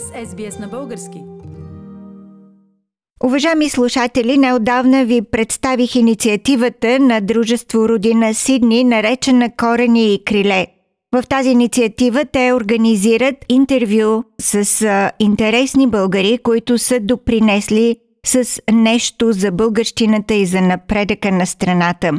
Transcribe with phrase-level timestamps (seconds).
[0.00, 1.22] с SBS на български.
[3.24, 10.66] Уважаеми слушатели, неодавна ви представих инициативата на Дружество Родина Сидни, наречена Корени и криле.
[11.12, 19.32] В тази инициатива те организират интервю с а, интересни българи, които са допринесли с нещо
[19.32, 22.12] за българщината и за напредъка на страната.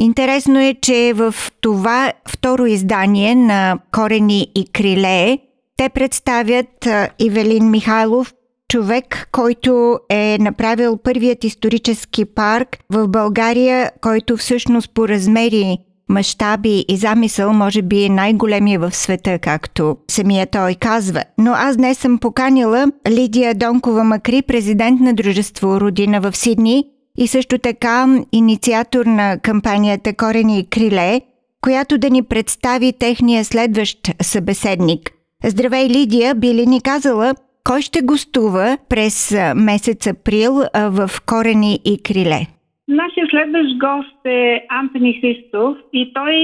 [0.00, 5.38] Интересно е, че в това второ издание на Корени и Криле
[5.76, 6.88] те представят
[7.18, 8.34] Ивелин Михайлов,
[8.68, 15.78] човек, който е направил първият исторически парк в България, който всъщност по размери,
[16.08, 21.24] мащаби и замисъл може би е най-големия в света, както самия той казва.
[21.38, 26.84] Но аз днес съм поканила Лидия Донкова Макри, президент на Дружество Родина в Сидни
[27.18, 31.20] и също така инициатор на кампанията Корени и Криле,
[31.60, 35.10] която да ни представи техния следващ събеседник–
[35.46, 36.34] Здравей, Лидия!
[36.34, 37.32] Би ли ни казала
[37.64, 40.52] кой ще гостува през месец април
[40.96, 42.40] в Корени и Криле?
[42.88, 46.34] Нашия следващ гост е Антони Христов и той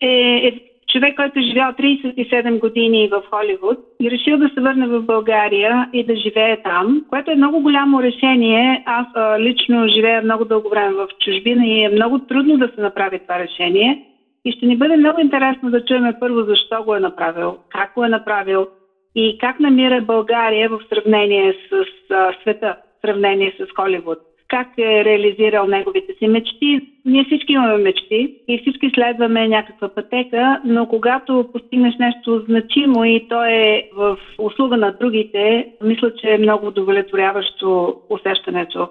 [0.00, 0.08] е,
[0.46, 0.60] е
[0.92, 5.88] човек, който е живял 37 години в Холивуд и решил да се върне в България
[5.92, 8.82] и да живее там, което е много голямо решение.
[8.86, 12.80] Аз а, лично живея много дълго време в чужбина и е много трудно да се
[12.80, 14.06] направи това решение.
[14.46, 18.04] И ще ни бъде много интересно да чуем първо защо го е направил, как го
[18.04, 18.66] е направил
[19.14, 24.18] и как намира България в сравнение с а, света, в сравнение с Холивуд.
[24.48, 26.80] Как е реализирал неговите си мечти.
[27.04, 33.28] Ние всички имаме мечти и всички следваме някаква пътека, но когато постигнеш нещо значимо и
[33.28, 38.88] то е в услуга на другите, мисля, че е много удовлетворяващо усещането.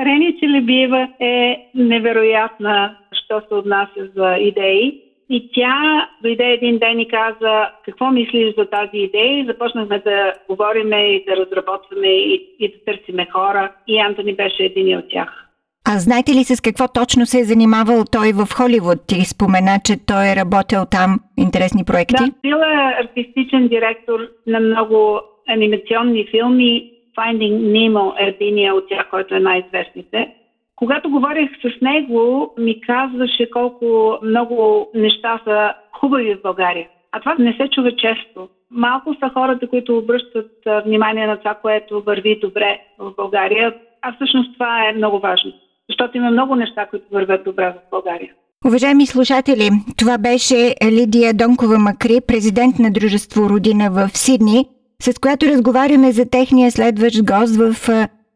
[0.00, 2.96] Рени Челебиева е невероятна
[3.30, 5.02] що се отнася за идеи.
[5.32, 10.34] И тя дойде един ден и каза какво мислиш за тази идея и започнахме да
[10.48, 15.46] говориме и да разработваме и, и да търсиме хора и Антони беше един от тях.
[15.88, 18.98] А знаете ли с какво точно се е занимавал той в Холивуд?
[19.08, 22.24] Ти спомена, че той е работил там интересни проекти.
[22.24, 26.90] Да, бил е артистичен директор на много анимационни филми.
[27.18, 30.34] Finding Nemo е един от тях, който е най-известните.
[30.80, 36.88] Когато говорих с него, ми казваше колко много неща са хубави в България.
[37.12, 38.48] А това не се чува често.
[38.70, 40.50] Малко са хората, които обръщат
[40.86, 43.74] внимание на това, което върви добре в България.
[44.02, 45.52] А всъщност това е много важно.
[45.90, 48.32] Защото има много неща, които вървят добре в България.
[48.66, 49.68] Уважаеми слушатели,
[49.98, 54.68] това беше Лидия Донкова Макри, президент на Дружество Родина в Сидни,
[55.02, 57.90] с която разговаряме за техния следващ гост в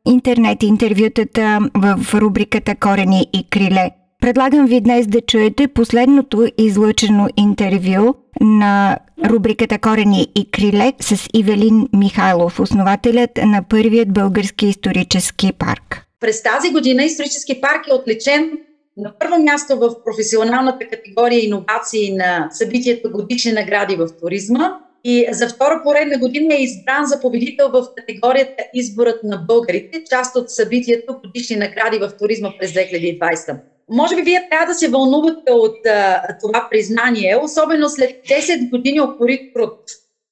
[0.09, 3.91] интернет интервютата в рубриката Корени и криле.
[4.21, 11.89] Предлагам ви днес да чуете последното излъчено интервю на рубриката Корени и криле с Ивелин
[11.97, 16.07] Михайлов, основателят на първият български исторически парк.
[16.21, 18.51] През тази година исторически парк е отличен
[18.97, 25.49] на първо място в професионалната категория иновации на събитието годишни награди в туризма и за
[25.49, 31.21] втора поредна година е избран за победител в категорията Изборът на българите, част от събитието
[31.25, 33.61] годишни награди в туризма през 2020.
[33.91, 39.01] Може би вие трябва да се вълнувате от а, това признание, особено след 10 години
[39.01, 39.81] опорит труд.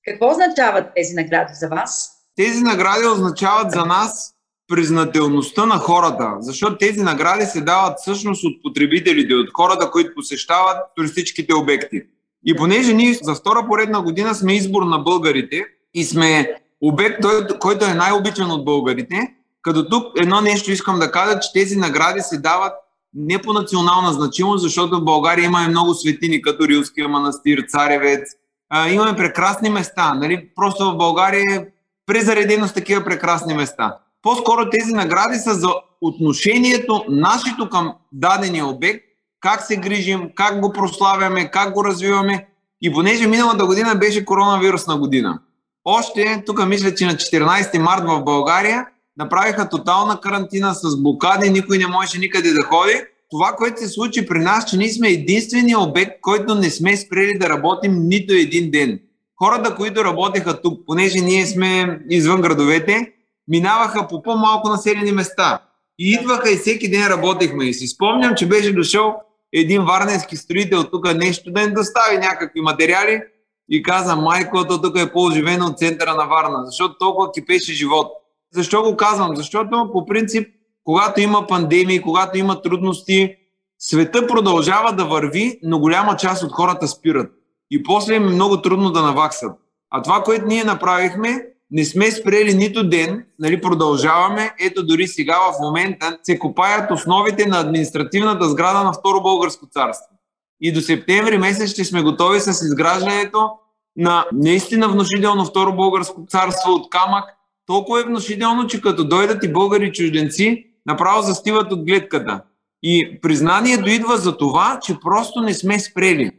[0.05, 2.13] Какво означават тези награди за вас?
[2.37, 4.35] Тези награди означават за нас
[4.69, 10.77] признателността на хората, защото тези награди се дават всъщност от потребителите, от хората, които посещават
[10.97, 12.03] туристическите обекти.
[12.47, 15.65] И понеже ние за втора поредна година сме избор на българите
[15.95, 17.25] и сме обект,
[17.61, 22.21] който е най-обичан от българите, като тук едно нещо искам да кажа, че тези награди
[22.21, 22.73] се дават
[23.15, 28.21] не по национална значимост, защото в България имаме много светини, като Рилския манастир, Царевец.
[28.69, 30.15] А, имаме прекрасни места.
[30.15, 30.49] Нали?
[30.57, 31.67] Просто в България е
[32.07, 33.97] презаредено с такива прекрасни места.
[34.23, 35.69] По-скоро тези награди са за
[36.01, 39.05] отношението нашето към дадения обект
[39.43, 42.47] как се грижим, как го прославяме, как го развиваме.
[42.83, 45.39] И понеже миналата година беше коронавирусна година.
[45.85, 48.87] Още, тук мисля, че на 14 март в България
[49.17, 53.03] направиха тотална карантина с блокади, никой не можеше никъде да ходи.
[53.31, 57.39] Това, което се случи при нас, че ние сме единствения обект, който не сме спрели
[57.39, 59.01] да работим нито един ден.
[59.37, 63.13] Хората, които работеха тук, понеже ние сме извън градовете,
[63.49, 65.59] минаваха по по-малко населени места.
[65.99, 67.65] И идваха и всеки ден работехме.
[67.65, 69.17] И си спомням, че беше дошъл
[69.53, 73.23] един варненски строител тук нещо да достави някакви материали
[73.69, 78.13] и каза, майкото тук е по-оживено от центъра на Варна, защото толкова кипеше живот.
[78.53, 79.37] Защо го казвам?
[79.37, 80.49] Защото по принцип,
[80.85, 83.37] когато има пандемии, когато има трудности,
[83.79, 87.33] света продължава да върви, но голяма част от хората спират.
[87.71, 89.53] И после им е много трудно да наваксат.
[89.91, 94.55] А това, което ние направихме, не сме спрели нито ден, нали, продължаваме.
[94.61, 100.17] Ето дори сега в момента се копаят основите на административната сграда на Второ Българско царство.
[100.61, 103.51] И до септември месец ще сме готови с изграждането
[103.97, 107.25] на наистина внушително Второ Българско царство от камък.
[107.67, 112.43] Толкова е внушително, че като дойдат и българи чужденци, направо застиват от гледката.
[112.83, 116.31] И признанието идва за това, че просто не сме спрели.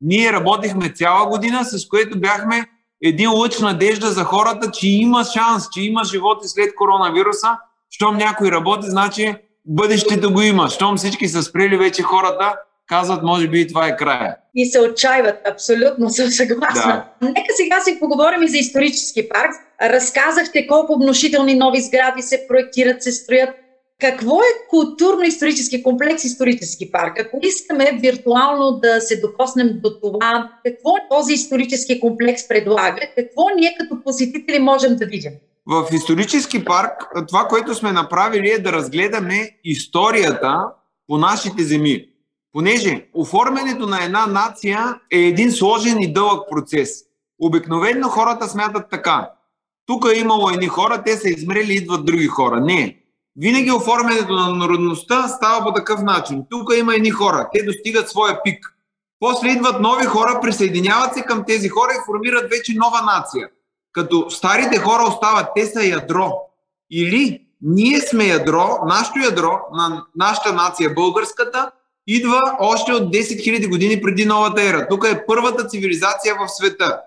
[0.00, 2.66] Ние работихме цяла година, с което бяхме
[3.02, 7.48] един лъч надежда за хората, че има шанс, че има живот и след коронавируса.
[7.90, 9.34] Щом някой работи, значи
[9.64, 10.70] бъдещето го има.
[10.70, 12.54] Щом всички са спрели вече хората,
[12.88, 14.36] казват, може би и това е края.
[14.54, 17.04] И се отчаиват, абсолютно съм съгласна.
[17.20, 17.28] Да.
[17.28, 19.50] Нека сега си поговорим и за исторически парк.
[19.82, 23.50] Разказахте колко внушителни нови сгради се проектират, се строят.
[24.02, 27.20] Какво е културно-исторически комплекс, исторически парк?
[27.20, 33.76] Ако искаме виртуално да се докоснем до това, какво този исторически комплекс предлага, какво ние
[33.80, 35.32] като посетители можем да видим?
[35.66, 36.90] В исторически парк
[37.28, 40.64] това, което сме направили е да разгледаме историята
[41.06, 42.08] по нашите земи.
[42.52, 46.90] Понеже оформянето на една нация е един сложен и дълъг процес.
[47.38, 49.30] Обикновено хората смятат така.
[49.86, 52.60] Тук е имало едни хора, те са измрели, идват други хора.
[52.60, 53.01] Не.
[53.36, 56.44] Винаги оформянето на народността става по такъв начин.
[56.50, 58.76] Тук има едни хора, те достигат своя пик.
[59.20, 63.48] После идват нови хора, присъединяват се към тези хора и формират вече нова нация.
[63.92, 66.32] Като старите хора остават, те са ядро.
[66.90, 71.70] Или ние сме ядро, нашето ядро на нашата нация, българската,
[72.06, 74.86] идва още от 10 000 години преди новата ера.
[74.90, 77.00] Тук е първата цивилизация в света.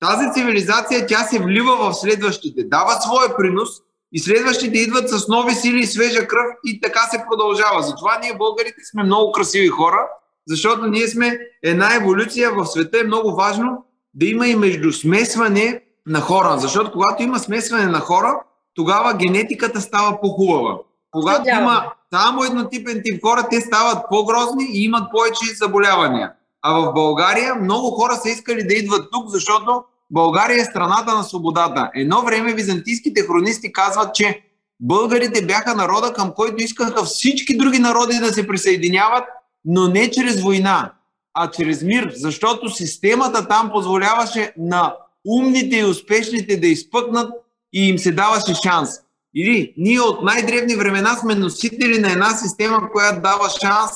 [0.00, 3.68] Тази цивилизация, тя се влива в следващите, дава своя принос
[4.12, 7.82] и следващите идват с нови сили и свежа кръв и така се продължава.
[7.82, 10.08] Затова ние българите сме много красиви хора,
[10.46, 13.00] защото ние сме една еволюция в света.
[13.00, 13.84] Е много важно
[14.14, 18.40] да има и междусмесване на хора, защото когато има смесване на хора,
[18.74, 20.78] тогава генетиката става по-хубава.
[21.10, 26.32] Когато има само еднотипен тип хора, те стават по-грозни и имат повече заболявания.
[26.62, 31.22] А в България много хора са искали да идват тук, защото България е страната на
[31.22, 31.90] свободата.
[31.94, 34.42] Едно време византийските хронисти казват, че
[34.80, 39.24] българите бяха народа, към който искаха всички други народи да се присъединяват,
[39.64, 40.92] но не чрез война,
[41.34, 44.94] а чрез мир, защото системата там позволяваше на
[45.26, 47.32] умните и успешните да изпъкнат
[47.72, 48.90] и им се даваше шанс.
[49.34, 53.90] Или ние от най-древни времена сме носители на една система, която дава шанс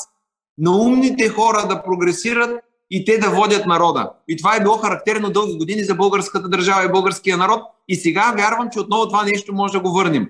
[0.58, 2.61] на умните хора да прогресират
[2.94, 4.11] и те да водят народа.
[4.29, 7.61] И това е било характерно дълги години за българската държава и българския народ.
[7.89, 10.29] И сега вярвам, че отново това нещо може да го върнем.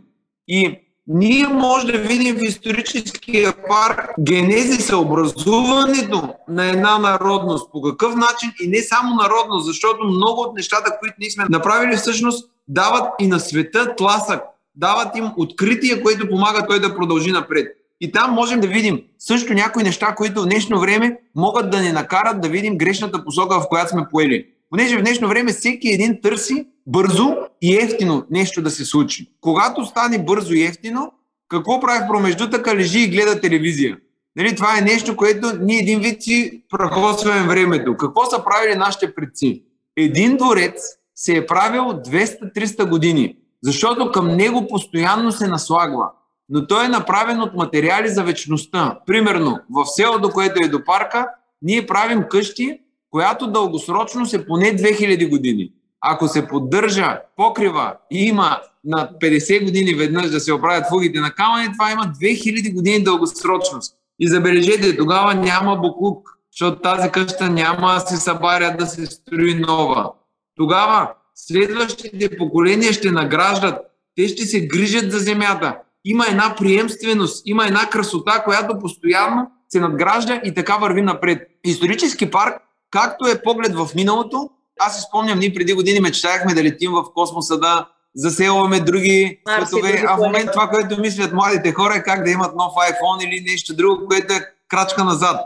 [0.49, 7.73] И ние може да видим в историческия парк генезиса, образуването на една народност.
[7.73, 11.97] По какъв начин и не само народност, защото много от нещата, които ние сме направили
[11.97, 14.43] всъщност дават и на света тласък
[14.75, 17.67] дават им откритие, което помага той да продължи напред.
[18.04, 21.93] И там можем да видим също някои неща, които в днешно време могат да ни
[21.93, 24.46] накарат да видим грешната посока, в която сме поели.
[24.70, 29.32] Понеже в днешно време всеки един търси бързо и ефтино нещо да се случи.
[29.40, 31.12] Когато стане бързо и ефтино,
[31.49, 32.76] какво прави в промеждутъка?
[32.76, 33.99] Лежи и гледа телевизия.
[34.37, 37.96] Нали, това е нещо, което ние един вид си прахосваме времето.
[37.96, 39.62] Какво са правили нашите предци?
[39.96, 40.75] Един дворец
[41.14, 46.11] се е правил 200-300 години защото към него постоянно се наслагва.
[46.54, 48.99] Но той е направен от материали за вечността.
[49.06, 51.26] Примерно, в селото, което е до парка,
[51.62, 52.80] ние правим къщи,
[53.11, 55.73] която дългосрочно се поне 2000 години.
[56.00, 61.30] Ако се поддържа покрива и има на 50 години веднъж да се оправят фугите на
[61.30, 63.94] камъни, това има 2000 години дългосрочност.
[64.18, 69.54] И забележете, тогава няма буклук, защото тази къща няма да се събаря да се строи
[69.54, 70.12] нова.
[70.56, 73.78] Тогава следващите поколения ще награждат,
[74.16, 75.76] те ще се грижат за земята.
[76.04, 81.49] Има една приемственост, има една красота, която постоянно се надгражда и така върви напред.
[81.64, 82.56] Исторически парк,
[82.90, 87.04] както е поглед в миналото, аз си спомням, ние преди години мечтаяхме да летим в
[87.14, 92.25] космоса, да заселваме други светове, а в момент това, което мислят младите хора е как
[92.25, 95.40] да имат нов iPhone или нещо друго, което е крачка назад.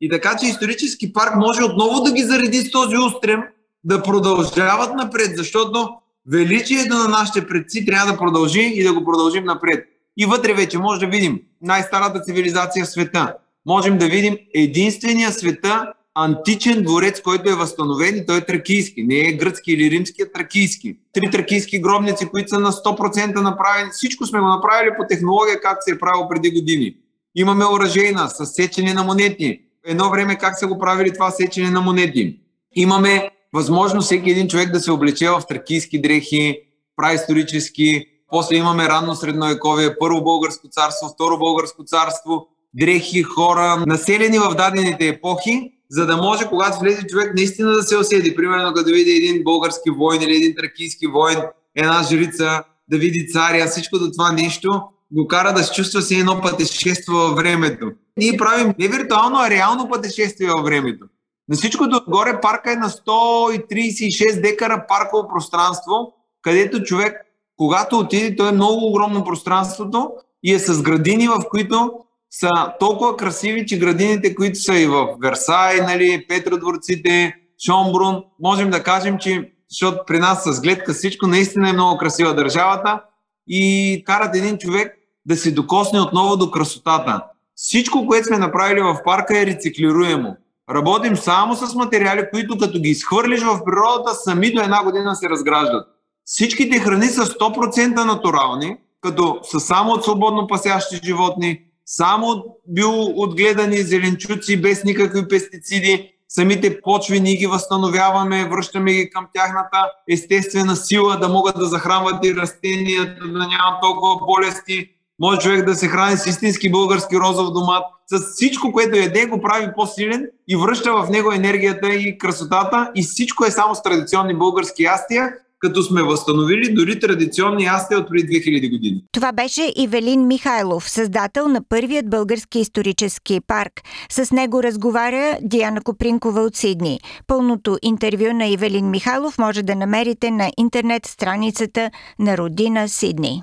[0.00, 3.42] И така, че исторически парк може отново да ги зареди с този устрем,
[3.84, 5.88] да продължават напред, защото
[6.32, 9.84] величието на нашите предци трябва да продължи и да го продължим напред.
[10.16, 13.34] И вътре вече може да видим най-старата цивилизация в света.
[13.66, 19.02] Можем да видим единствения света античен дворец, който е възстановен и той е тракийски.
[19.02, 20.96] Не е гръцки или римски, а тракийски.
[21.12, 23.90] Три тракийски гробници, които са на 100% направени.
[23.92, 26.96] Всичко сме го направили по технология, както се е правило преди години.
[27.34, 29.60] Имаме оръжейна с сечене на монети.
[29.86, 32.38] Едно време как са го правили това сечене на монети.
[32.74, 36.58] Имаме възможно всеки един човек да се облече в тракийски дрехи.
[36.96, 44.54] праисторически, после имаме ранно средновековие, първо българско царство, второ българско царство, дрехи, хора, населени в
[44.54, 48.36] дадените епохи, за да може, когато влезе човек, наистина да се оседи.
[48.36, 51.38] Примерно, като види един български воин или един тракийски воин,
[51.74, 54.82] една жрица, да види царя, всичко до това нещо,
[55.12, 57.90] го кара да се чувства си едно пътешествие във времето.
[58.16, 61.04] Ние правим не виртуално, а реално пътешествие във времето.
[61.48, 67.26] На всичкото отгоре парка е на 136 декара парково пространство, където човек,
[67.56, 70.10] когато отиде, то е много огромно пространството
[70.42, 71.92] и е с градини, в които
[72.30, 72.50] са
[72.80, 77.34] толкова красиви, че градините, които са и в Версай, нали, Петродворците,
[77.66, 82.34] Шомбрун, можем да кажем, че защото при нас с гледка всичко наистина е много красива
[82.34, 83.02] държавата
[83.48, 87.24] и карат един човек да се докосне отново до красотата.
[87.54, 90.36] Всичко, което сме направили в парка е рециклируемо.
[90.70, 95.28] Работим само с материали, които като ги изхвърлиш в природата, сами до една година се
[95.28, 95.86] разграждат.
[96.24, 103.76] Всичките храни са 100% натурални, като са само от свободно пасящи животни, само от биоотгледани
[103.76, 111.16] зеленчуци без никакви пестициди, самите почви ние ги възстановяваме, връщаме ги към тяхната естествена сила
[111.16, 114.95] да могат да захранват и растенията, да нямат толкова болести.
[115.20, 117.84] Може човек да се храни с истински български розов домат.
[118.06, 122.90] С всичко, което яде, го прави по-силен и връща в него енергията и красотата.
[122.94, 128.08] И всичко е само с традиционни български ястия, като сме възстановили дори традиционни ястия от
[128.08, 129.04] преди 2000 години.
[129.12, 133.72] Това беше Ивелин Михайлов, създател на първият български исторически парк.
[134.10, 137.00] С него разговаря Диана Копринкова от Сидни.
[137.26, 143.42] Пълното интервю на Ивелин Михайлов може да намерите на интернет страницата на Родина Сидни.